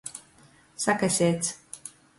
Sakaseits. 0.85 1.53